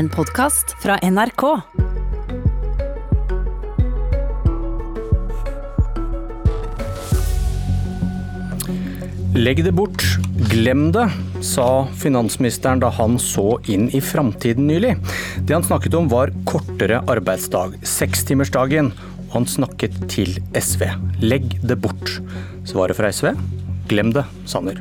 [0.00, 1.42] En podkast fra NRK.
[9.34, 10.00] Legg det bort,
[10.48, 11.04] glem det,
[11.44, 14.96] sa finansministeren da han så inn i framtiden nylig.
[15.44, 18.94] Det han snakket om var kortere arbeidsdag, sekstimersdagen,
[19.26, 20.88] og han snakket til SV.
[21.20, 22.22] Legg det bort.
[22.64, 23.34] Svaret fra SV?
[23.92, 24.80] Glem det, Sanner.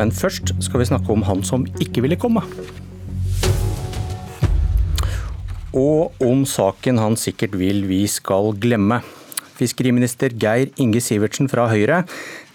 [0.00, 2.48] Men først skal vi snakke om han som ikke ville komme.
[5.76, 9.00] Og om saken han sikkert vil vi skal glemme.
[9.60, 12.00] Fiskeriminister Geir Inge Sivertsen fra Høyre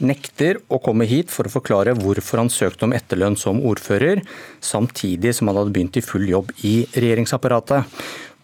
[0.02, 4.23] nekter å komme hit for å forklare hvorfor han søkte om etterlønn som ordfører,
[4.59, 7.86] samtidig som han hadde begynt i full jobb i regjeringsapparatet.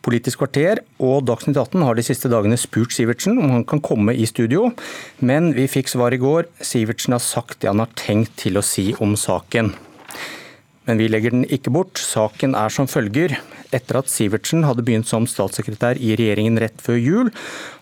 [0.01, 4.15] Politisk kvarter og Dagsnytt 18 har de siste dagene spurt Sivertsen om han kan komme
[4.17, 4.71] i studio,
[5.21, 6.47] men vi fikk svar i går.
[6.61, 9.73] Sivertsen har sagt det han har tenkt til å si om saken.
[10.89, 12.01] Men vi legger den ikke bort.
[12.01, 13.37] Saken er som følger.
[13.71, 17.31] Etter at Sivertsen hadde begynt som statssekretær i regjeringen rett før jul,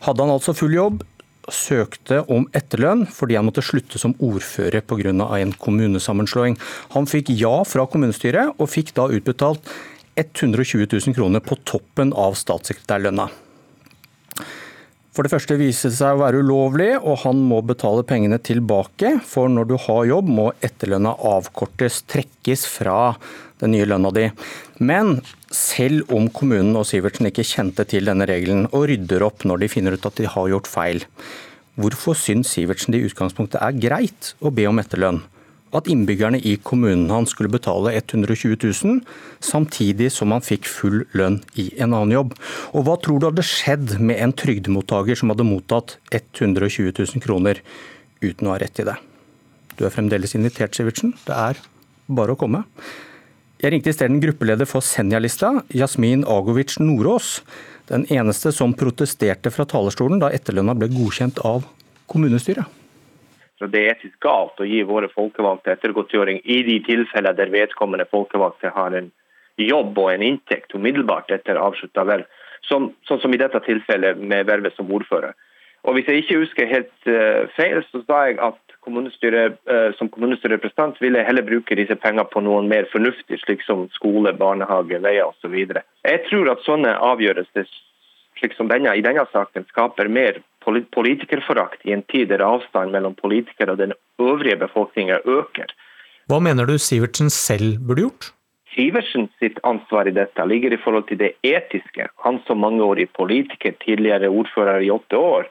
[0.05, 1.03] hadde han altså full jobb,
[1.49, 5.11] søkte om etterlønn fordi han måtte slutte som ordfører pga.
[5.39, 6.57] en kommunesammenslåing.
[6.93, 9.61] Han fikk ja fra kommunestyret, og fikk da utbetalt
[10.15, 13.29] 120 000 kroner på toppen av statssekretærlønna.
[15.19, 19.17] For det første viser det seg å være ulovlig, og han må betale pengene tilbake.
[19.27, 23.17] For når du har jobb, må etterlønna avkortes, trekkes fra
[23.59, 24.29] den nye lønna di.
[24.79, 25.17] Men
[25.51, 29.71] selv om kommunen og Sivertsen ikke kjente til denne regelen, og rydder opp når de
[29.75, 31.03] finner ut at de har gjort feil,
[31.75, 35.19] hvorfor syns Sivertsen det i utgangspunktet er greit å be om etterlønn?
[35.75, 39.01] At innbyggerne i kommunen hans skulle betale 120 000,
[39.39, 42.33] samtidig som han fikk full lønn i en annen jobb.
[42.73, 47.61] Og hva tror du hadde skjedd med en trygdemottaker som hadde mottatt 120 000 kroner
[48.23, 48.97] uten å ha rett til det?
[49.77, 51.13] Du er fremdeles invitert, Sivertsen.
[51.27, 51.61] Det er
[52.09, 52.65] bare å komme.
[53.59, 57.39] Jeg ringte isteden gruppeleder for Senja-lista, Jasmin Agovic Nordås.
[57.91, 61.65] Den eneste som protesterte fra talerstolen da etterlønna ble godkjent av
[62.09, 62.78] kommunestyret.
[63.59, 68.07] Så Det er etisk galt å gi våre folkevalgte ettergodtgjøring i de tilfeller der vedkommende
[68.07, 69.11] folkevalgte har en
[69.59, 72.23] jobb og en inntekt umiddelbart etter avslutta verv,
[72.63, 75.35] som, sånn som i dette tilfellet med vervet som ordfører.
[75.87, 80.09] Og Hvis jeg ikke husker helt uh, feil, så sa jeg at kommunestyre, uh, som
[80.11, 84.99] kommunestyrerepresentant ville jeg heller bruke disse pengene på noe mer fornuftig, slik som skole, barnehage,
[85.03, 85.55] veier osv.
[85.55, 87.67] Jeg tror at sånne avgjørelser
[88.39, 90.39] slik som denne, i denne saken skaper mer
[90.95, 95.71] politikerforakt i en tid der avstanden mellom politikere og den øvrige befolkninga øker.
[96.29, 98.31] Hva mener du Sivertsen selv burde gjort?
[98.75, 102.05] Sivertsen sitt ansvar i dette ligger i forhold til det etiske.
[102.23, 105.49] Han som mangeårig politiker, tidligere ordfører i åtte år,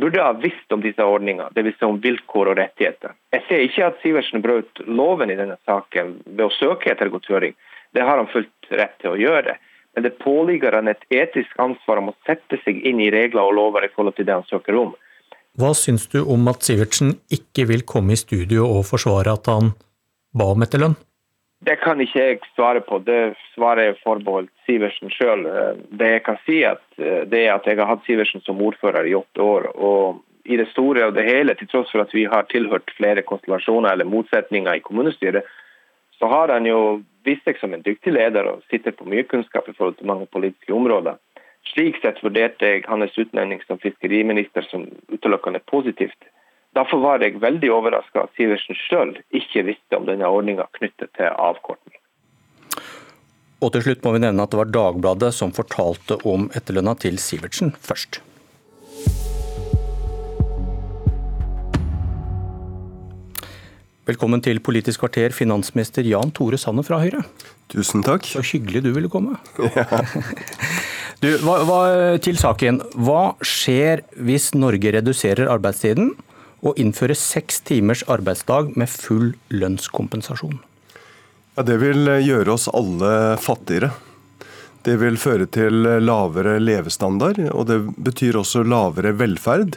[0.00, 1.76] burde ha visst om disse ordningene, dvs.
[1.78, 3.16] Si om vilkår og rettigheter.
[3.34, 7.56] Jeg ser ikke at Sivertsen brøt loven i denne saken ved å søke etter godtgjøring.
[7.92, 9.58] Det har han fullt rett til å gjøre.
[9.94, 13.56] Men det påligger han et etisk ansvar om å sette seg inn i regler og
[13.58, 14.94] lover i forhold til det han søker om.
[15.58, 19.72] Hva syns du om at Sivertsen ikke vil komme i studio og forsvare at han
[20.36, 20.94] ba om etterlønn?
[21.66, 23.02] Det kan ikke jeg svare på.
[23.04, 25.44] Det svaret er forbeholdt Sivertsen sjøl.
[25.90, 29.16] Det jeg kan si, at det er at jeg har hatt Sivertsen som ordfører i
[29.18, 29.72] åtte år.
[29.76, 33.22] og i det store og det hele, til tross for at vi har tilhørt flere
[33.26, 35.44] konstellasjoner eller motsetninger i kommunestyret,
[36.18, 39.68] så har han jo vist seg som en dyktig leder og sitter på mye kunnskap
[39.68, 41.18] i forhold til mange politiske områder.
[41.72, 46.30] Slik sett vurderte jeg hans utnevning som fiskeriminister som utelukkende positivt.
[46.74, 51.32] Derfor var jeg veldig overraska at Sivertsen sjøl ikke visste om denne ordninga knyttet til
[51.34, 51.98] avkortning.
[53.60, 57.18] Og til slutt må vi nevne at det var Dagbladet som fortalte om etterlønna til
[57.20, 58.22] Sivertsen først.
[64.08, 67.20] Velkommen til Politisk kvarter, finansminister Jan Tore Sanner fra Høyre.
[67.68, 68.24] Tusen takk.
[68.24, 69.36] Så hyggelig du ville komme.
[69.76, 69.84] Ja.
[71.20, 71.80] du, hva, hva,
[72.24, 72.80] til saken.
[72.96, 76.14] Hva skjer hvis Norge reduserer arbeidstiden
[76.64, 80.56] og innfører seks timers arbeidsdag med full lønnskompensasjon?
[81.58, 83.92] Ja, det vil gjøre oss alle fattigere.
[84.86, 89.76] Det vil føre til lavere levestandard, og det betyr også lavere velferd.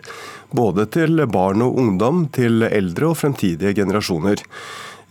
[0.55, 4.43] Både til barn og ungdom, til eldre og fremtidige generasjoner.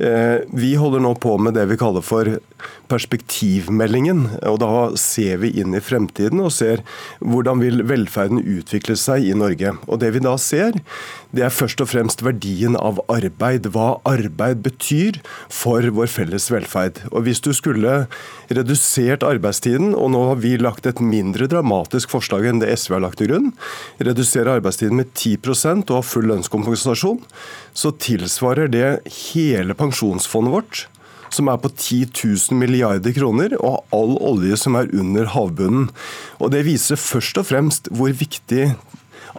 [0.03, 2.27] Eh, vi holder nå på med det vi kaller for
[2.91, 4.25] perspektivmeldingen.
[4.49, 6.83] og Da ser vi inn i fremtiden og ser
[7.21, 9.77] hvordan vil velferden utvikle seg i Norge.
[9.87, 10.73] Og Det vi da ser,
[11.33, 13.71] det er først og fremst verdien av arbeid.
[13.73, 16.99] Hva arbeid betyr for vår felles velferd.
[17.13, 18.09] Og Hvis du skulle
[18.51, 23.05] redusert arbeidstiden, og nå har vi lagt et mindre dramatisk forslag enn det SV har
[23.07, 23.53] lagt til grunn,
[24.03, 27.23] redusere arbeidstiden med 10% og ha full lønnskompensasjon,
[27.73, 29.01] så tilsvarer det
[29.33, 30.87] hele pensjonsfondet vårt
[31.33, 35.87] som er på 10 000 milliarder kroner, og all olje som er under havbunnen.
[36.41, 38.75] Og Det viser først og fremst hvor viktig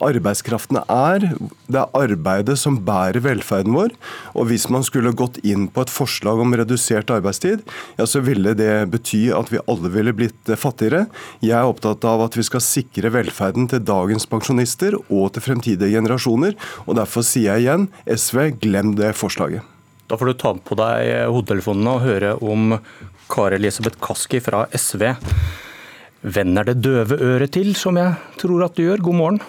[0.01, 1.27] arbeidskraftene er.
[1.69, 3.93] Det er arbeidet som bærer velferden vår.
[4.33, 7.61] Og hvis man skulle gått inn på et forslag om redusert arbeidstid,
[7.99, 11.05] ja, så ville det bety at vi alle ville blitt fattigere.
[11.45, 15.93] Jeg er opptatt av at vi skal sikre velferden til dagens pensjonister og til fremtidige
[15.93, 16.57] generasjoner.
[16.87, 19.72] Og derfor sier jeg igjen, SV, glem det forslaget.
[20.07, 22.75] Da får du ta på deg hodetelefonene og høre om
[23.31, 25.05] Kari Elisabeth Kaski fra SV.
[26.23, 29.03] Vender det døve øret til, som jeg tror at du gjør.
[29.03, 29.41] God morgen.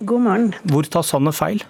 [0.00, 0.48] God morgen.
[0.64, 1.62] Hvor tar Sanner feil?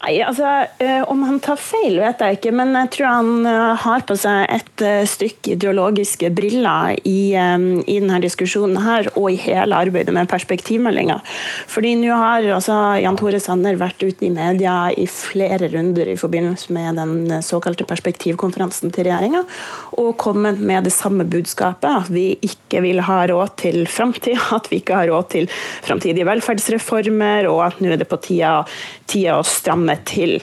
[0.00, 0.48] Nei, altså,
[0.80, 4.16] eh, Om han tar feil, vet jeg ikke, men jeg tror han eh, har på
[4.16, 10.14] seg et stykk stykke ideologiske briller i, i denne diskusjonen her, og i hele arbeidet
[10.16, 11.18] med perspektivmeldinga.
[11.68, 16.16] Fordi nå har altså, Jan Tore Sanner vært ute i media i flere runder i
[16.20, 19.44] forbindelse med den såkalte perspektivkonferansen til regjeringa,
[20.00, 24.70] og kommet med det samme budskapet, at vi ikke vil ha råd til framtid, at
[24.72, 25.50] vi ikke har råd til
[25.84, 28.60] framtidige velferdsreformer, og at nå er det på tida,
[29.10, 30.40] tida å stramme komme til.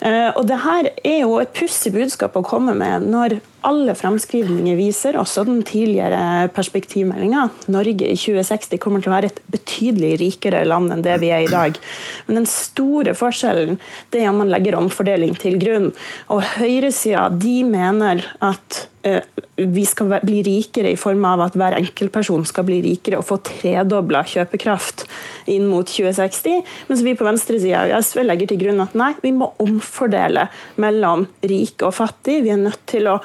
[0.00, 4.78] Eh, og det her er jo et pussig budskap å komme med når alle fremskrivninger
[4.78, 10.62] viser, også den tidligere perspektivmeldinga, Norge i 2060 kommer til å være et betydelig rikere
[10.64, 11.76] land enn det vi er i dag.
[12.26, 13.76] Men den store forskjellen
[14.14, 15.90] det er om man legger omfordeling til grunn.
[16.32, 19.20] Og høyresida de mener at uh,
[19.60, 23.42] vi skal bli rikere i form av at hver enkeltperson skal bli rikere og få
[23.44, 25.04] tredobla kjøpekraft
[25.50, 29.32] inn mot 2060, mens vi på venstresida i SV legger til grunn at nei, vi
[29.36, 30.46] må omfordele
[30.80, 32.40] mellom rik og fattig.
[32.44, 33.18] Vi er nødt til å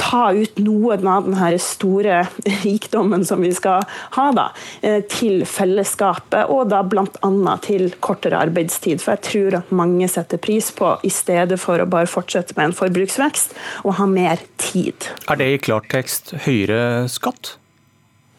[0.00, 2.22] ta ut noe av den store
[2.62, 3.84] rikdommen som vi skal
[4.16, 4.48] ha, da,
[4.82, 7.56] eh, til fellesskapet, og da bl.a.
[7.64, 9.02] til kortere arbeidstid.
[9.02, 12.70] For jeg tror at mange setter pris på, i stedet for å bare fortsette med
[12.70, 13.56] en forbruksvekst,
[13.86, 15.10] å ha mer tid.
[15.30, 17.56] Er det i klartekst høyere skatt?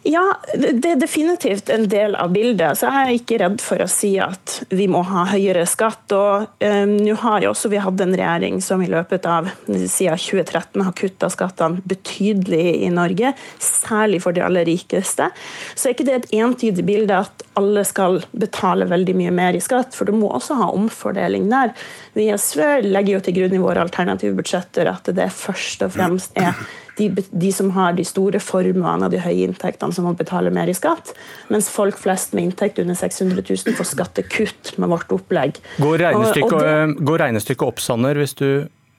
[0.03, 0.23] Ja,
[0.53, 2.75] det er definitivt en del av bildet.
[2.75, 6.11] Så jeg er ikke redd for å si at vi må ha høyere skatt.
[6.11, 10.19] Og eh, Nå har jo også vi hatt en regjering som i løpet av siden
[10.19, 13.31] 2013 har kutta skattene betydelig i Norge,
[13.63, 15.29] særlig for de aller rikeste.
[15.71, 19.63] Så er ikke det et entydig bilde at alle skal betale veldig mye mer i
[19.63, 21.71] skatt, for du må også ha omfordeling der.
[22.17, 25.95] Vi i SV legger jo til grunn i våre alternative budsjetter at det først og
[25.95, 26.57] fremst er
[26.97, 30.69] de, de, som har de store formuene og de høye inntektene, som må betale mer
[30.69, 31.13] i skatt.
[31.53, 35.57] Mens folk flest med inntekt under 600 000 får skattekutt med vårt opplegg.
[35.81, 38.47] Går regnestykket, og, og det, går regnestykket opp, Sanner, hvis du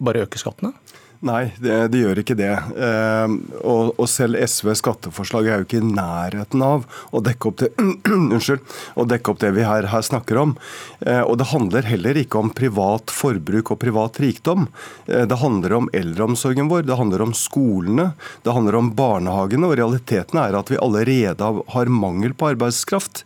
[0.05, 0.75] bare øker skattene?
[1.25, 2.53] Nei, det, det, gjør ikke det.
[2.53, 3.35] Eh,
[3.65, 6.85] og, og, selv SVs skatteforslag er jo ikke i nærheten av
[7.17, 7.71] å dekke opp det,
[8.12, 8.61] unnskyld,
[9.00, 10.53] å dekke opp det vi her, her snakker om.
[11.00, 14.69] Eh, og det handler heller ikke om privat forbruk og privat rikdom.
[15.09, 18.11] Eh, det handler om eldreomsorgen vår, det handler om skolene,
[18.44, 19.71] det handler om barnehagene.
[19.71, 23.25] Og realiteten er at vi allerede har mangel på arbeidskraft.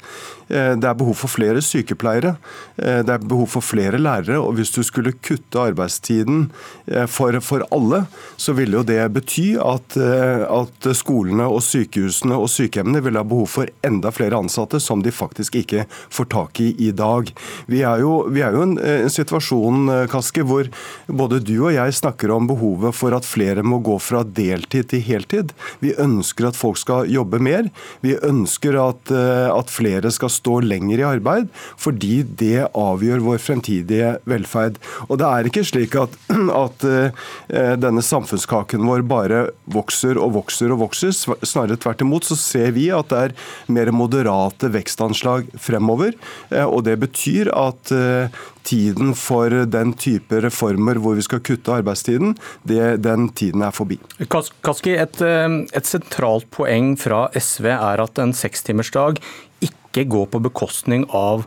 [0.48, 2.36] Eh, det er behov for flere sykepleiere,
[2.80, 4.38] eh, det er behov for flere lærere.
[4.40, 6.50] og Hvis du skulle kutte arbeidstiden
[6.86, 8.06] eh, for, for alle,
[8.36, 13.48] så ville jo det bety at, at, skolene og sykehusene og sykehjemmene ville ha behov
[13.52, 17.30] for enda flere ansatte, som de faktisk ikke får tak i i dag.
[17.66, 20.68] Vi er jo, vi er jo en, en situasjon Kaske, hvor
[21.06, 25.02] både du og jeg snakker om behovet for at flere må gå fra deltid til
[25.04, 25.52] heltid.
[25.82, 27.68] Vi ønsker at folk skal jobbe mer.
[28.04, 31.48] Vi ønsker at, at flere skal stå lenger i arbeid,
[31.80, 34.78] fordi det avgjør vår fremtidige velferd.
[35.08, 36.14] Og Det er ikke slik at,
[36.64, 37.28] at uh,
[37.80, 41.14] denne samfunnskaken vår bare vokser og vokser og vokser.
[41.14, 43.36] Snarere tvert imot så ser vi at det er
[43.72, 46.14] mer moderate vekstanslag fremover.
[46.52, 51.72] Uh, og Det betyr at uh, tiden for den type reformer hvor vi skal kutte
[51.72, 52.36] arbeidstiden,
[52.68, 53.98] det, den tiden er forbi.
[54.28, 59.22] Kaski, et, et sentralt poeng fra SV er at en sekstimersdag
[59.64, 61.46] ikke gå på bekostning av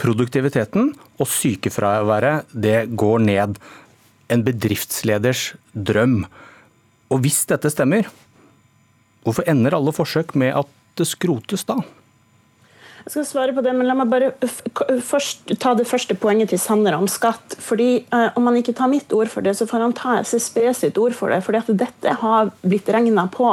[0.00, 3.58] produktiviteten, og sykefraværet det går ned.
[4.32, 6.24] En bedriftsleders drøm.
[7.12, 8.08] Og hvis dette stemmer,
[9.22, 11.78] hvorfor ender alle forsøk med at det skrotes da?
[13.04, 14.30] Jeg skal svare på det, men la meg bare
[15.04, 17.56] først ta det første poenget til Sanner om skatt.
[17.60, 20.72] fordi eh, Om man ikke tar mitt ord for det, så får han ta SSB
[20.72, 21.42] sitt ord for det.
[21.44, 23.50] fordi at Dette har blitt regna på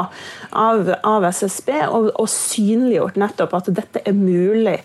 [0.55, 4.77] av, av SSB og, og, synliggjort nettopp at dette er mulig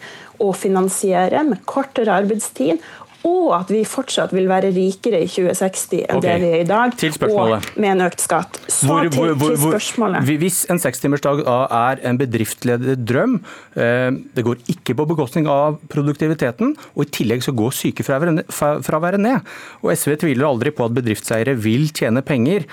[0.43, 2.83] å finansiere med kortere arbeidstid
[3.27, 6.23] og at vi fortsatt vil være rikere i 2060 enn okay.
[6.27, 8.61] det vi er i dag, Til og med en økt skatt.
[8.69, 10.25] Så Hvor- hvor- hvor- til spørsmålet.
[10.39, 13.41] Hvis en sekstimersdag er en bedriftsledet drøm,
[13.77, 19.41] eh, det går ikke på bekostning av produktiviteten, og i tillegg så går sykefraværet ned.
[19.83, 22.65] Og SV tviler aldri på at bedriftseiere vil tjene penger,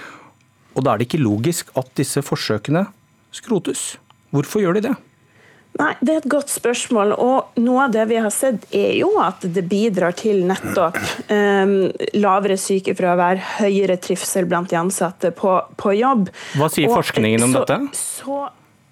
[0.76, 2.88] og da er det ikke logisk at disse forsøkene
[3.32, 3.98] skrotes.
[4.32, 4.96] Hvorfor gjør de det?
[5.80, 7.14] Nei, Det er et godt spørsmål.
[7.18, 11.00] og Noe av det vi har sett, er jo at det bidrar til nettopp
[11.34, 11.78] um,
[12.14, 16.30] lavere sykefravær, høyere trivsel blant de ansatte på, på jobb.
[16.60, 17.80] Hva sier Og, forskningen om så, dette?
[17.98, 18.44] Så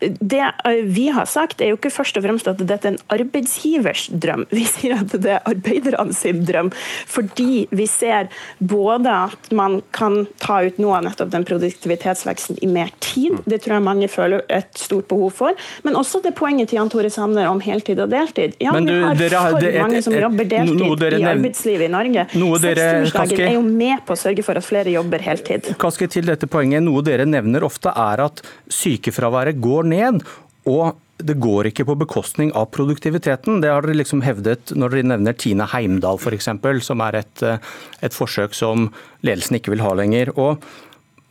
[0.01, 3.01] det eh, vi har sagt, er jo ikke først og fremst at dette er en
[3.13, 4.47] arbeidsgivers drøm.
[4.51, 6.71] Vi sier at det er arbeiderne sin drøm.
[7.09, 12.69] Fordi vi ser både at man kan ta ut noe av nettopp den produktivitetsveksten i
[12.71, 16.71] mer tid, det tror jeg mange føler et stort behov for, men også det poenget
[16.71, 18.57] til Jan Tore Sanner om heltid og deltid.
[18.61, 20.81] Ja, Men vi har dere for det- mange som jobber deltid
[21.19, 22.27] i arbeidslivet i Norge.
[22.31, 25.71] Sekstimersdagen er jo med på å sørge for at flere jobber heltid.
[25.77, 28.41] Kaski, til dette poenget, Noe dere nevner ofte er at
[28.71, 30.23] sykefraværet går ned.
[30.65, 33.61] og det går ikke på bekostning av produktiviteten.
[33.61, 36.49] Det har dere liksom hevdet når dere nevner Tine Heimdal f.eks.,
[36.85, 37.59] som er et, eh,
[38.01, 38.89] et forsøk som
[39.25, 40.33] ledelsen ikke vil ha lenger.
[40.37, 40.63] Og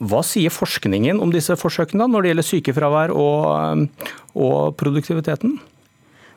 [0.01, 5.59] hva sier forskningen om disse forsøkene da, når det gjelder sykefravær og, eh, og produktiviteten?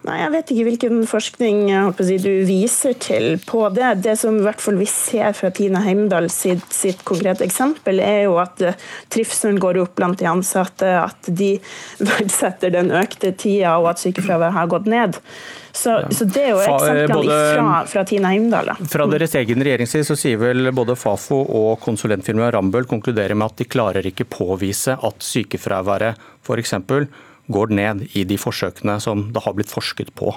[0.04, 1.60] Nei, Jeg vet ikke hvilken forskning
[2.04, 3.94] si, du viser til på det.
[4.04, 8.26] Det som i hvert fall vi ser fra Tina Heimdal sitt, sitt konkrete eksempel, er
[8.26, 8.80] jo at eh,
[9.14, 11.56] trivselen går opp blant de ansatte, at de
[12.12, 15.20] verdsetter den økte tida, og at sykefraværet har gått ned.
[15.74, 18.74] Så, så det er jo eh, eksemplene fra, fra Tina Heimdal.
[18.74, 18.92] da.
[18.92, 23.64] Fra deres egen regjeringstid så sier vel både Fafo og konsulentfirmaet Rambøll konkluderer med at
[23.64, 26.76] de klarer ikke påvise at sykefraværet f.eks.
[27.52, 30.32] går ned i de forsøkene som det har blitt forsket på.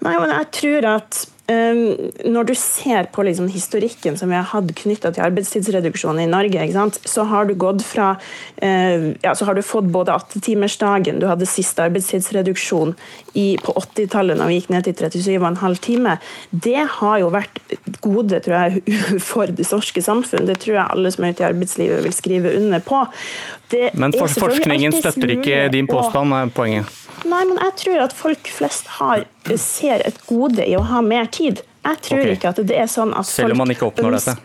[0.00, 4.70] Nei, men jeg tror at når du ser på liksom historikken som vi har hatt
[4.76, 6.66] knytta til arbeidstidsreduksjon i Norge,
[7.08, 11.48] så har du gått fra uh, ja, så har du fått både 18-timersdagen, du hadde
[11.48, 12.94] siste arbeidstidsreduksjon
[13.34, 16.20] i, på 80-tallet når vi gikk ned til 37,5 timer.
[16.50, 17.60] Det har jo vært
[18.04, 18.98] gode tror jeg,
[19.30, 20.46] for det norske samfunn.
[20.50, 23.04] Det tror jeg alle som er ute i arbeidslivet vil skrive under på.
[23.70, 26.96] Det Men for, forskningen støtter ikke din påstand, er poenget.
[27.28, 29.26] Nei, men jeg tror at folk flest har,
[29.60, 31.39] ser et gode i å ha mer tid.
[31.40, 32.36] Jeg tror okay.
[32.36, 34.36] ikke at det er sånn at Selv om man ikke oppnår dette?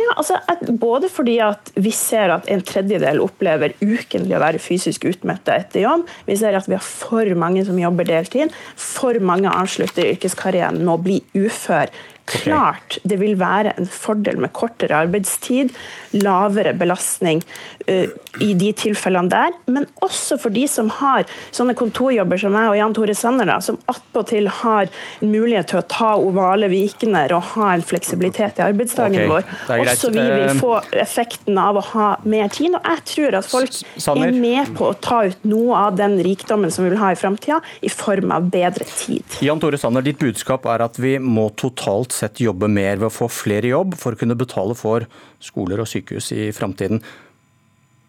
[0.00, 0.38] Ja, altså,
[0.80, 5.84] både fordi at vi ser at en tredjedel opplever ukentlig å være fysisk utmattet etter
[5.84, 6.06] jobb.
[6.28, 8.54] Vi ser at vi har for mange som jobber deltid.
[8.80, 11.92] For mange avslutter yrkeskarrieren med å bli ufør.
[12.26, 15.72] Klart det vil være en fordel med kortere arbeidstid,
[16.20, 17.42] lavere belastning
[17.88, 18.06] uh,
[18.42, 22.78] i de tilfellene der, men også for de som har sånne kontorjobber som jeg og
[22.78, 24.90] Jan Tore Sanner, da, som attpåtil har
[25.24, 29.80] mulighet til å ta ovale vikener og ha en fleksibilitet i arbeidsdagen okay, vår.
[29.80, 33.48] Også vi vil Eh, få effekten av å ha mer tid, og jeg tror at
[33.50, 34.28] folk Sanner?
[34.28, 37.18] er med på å ta ut noe av den rikdommen som vi vil ha i
[37.18, 39.24] framtida, i form av bedre tid.
[39.44, 43.14] Jan Tore Sanner, ditt budskap er at vi må totalt sett jobbe mer ved å
[43.14, 45.06] få flere jobb for å kunne betale for
[45.42, 47.02] skoler og sykehus i framtiden.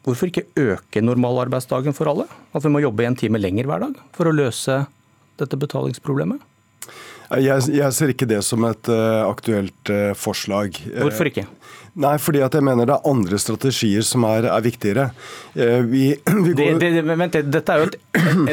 [0.06, 2.26] Hvorfor ikke øke normalarbeidsdagen for alle?
[2.58, 4.82] At vi må jobbe en time lenger hver dag for å løse
[5.42, 6.42] dette betalingsproblemet?
[7.40, 10.76] Jeg, jeg ser ikke det som et uh, aktuelt uh, forslag.
[10.90, 11.46] Eh, Hvorfor ikke?
[12.02, 15.06] Nei, fordi at jeg mener det er andre strategier som er, er viktigere.
[15.56, 16.04] Eh, vi,
[16.48, 17.96] vi går, det, det- vent, dette er jo et,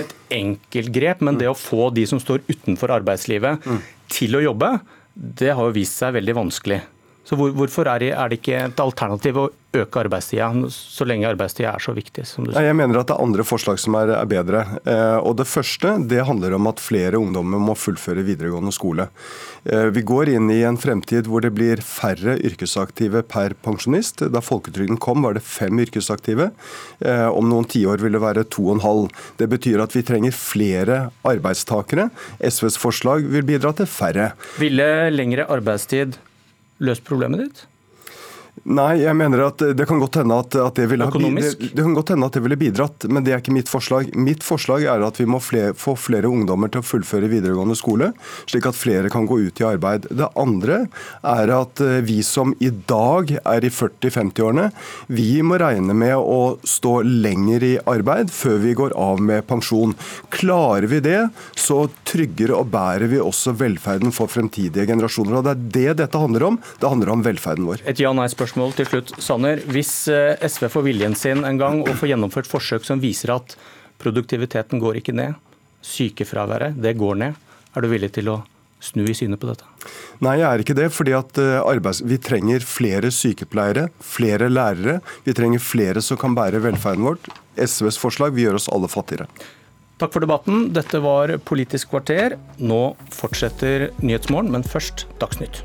[0.04, 3.66] et enkeltgrep, men det å få de som står utenfor arbeidslivet
[4.14, 4.76] til å jobbe,
[5.18, 6.78] det har jo vist seg veldig vanskelig.
[7.28, 11.28] Så hvor, hvorfor er det, er det ikke et alternativ å øke arbeidstida, så lenge
[11.28, 12.25] arbeidstida er så viktig?
[12.25, 14.62] som du Jeg mener at det er andre forslag som er, er bedre.
[14.88, 19.11] Eh, og Det første det handler om at flere ungdommer må fullføre videregående skole.
[19.68, 24.25] Eh, vi går inn i en fremtid hvor det blir færre yrkesaktive per pensjonist.
[24.32, 26.49] Da folketrygden kom var det fem yrkesaktive.
[27.04, 29.26] Eh, om noen tiår vil det være to og en halv.
[29.37, 32.08] Det betyr at vi trenger flere arbeidstakere.
[32.40, 34.32] SVs forslag vil bidra til færre.
[34.56, 36.16] Ville lengre arbeidstid
[36.78, 37.64] løst problemet ditt?
[38.66, 41.60] Nei, jeg mener at det kan godt hende at, at det ville ha Økonomisk?
[41.60, 44.10] Det, det kan godt hende at det ville bidratt, men det er ikke mitt forslag.
[44.18, 48.10] Mitt forslag er at vi må flere, få flere ungdommer til å fullføre videregående skole,
[48.50, 50.08] slik at flere kan gå ut i arbeid.
[50.10, 50.80] Det andre
[51.22, 54.68] er at eh, vi som i dag er i 40-50-årene,
[55.12, 59.94] vi må regne med å stå lenger i arbeid før vi går av med pensjon.
[60.34, 61.20] Klarer vi det,
[61.56, 65.38] så trygger og bærer vi også velferden for fremtidige generasjoner.
[65.38, 66.60] Og Det er det dette handler om.
[66.80, 67.84] Det handler om velferden vår.
[67.88, 69.14] Et ja-nei-spørsmål til slutt.
[69.22, 73.34] Sanner, hvis eh, SV får viljen sin en gang og får gjennomført forsøk som viser
[73.34, 73.56] at
[73.98, 75.34] produktiviteten går ikke ned,
[75.82, 77.34] sykefraværet det går ned,
[77.74, 78.42] er du villig til å
[78.80, 79.66] snu i synet på dette?
[80.24, 80.88] Nei, jeg er ikke det.
[80.94, 82.02] fordi at eh, arbeids...
[82.02, 84.98] Vi trenger flere sykepleiere, flere lærere.
[85.26, 87.30] Vi trenger flere som kan bære velferden vårt.
[87.58, 89.28] SVs forslag vil gjøre oss alle fattigere.
[89.98, 90.68] Takk for debatten.
[90.74, 92.38] Dette var Politisk kvarter.
[92.58, 92.82] Nå
[93.14, 95.64] fortsetter Nyhetsmorgen, men først Dagsnytt.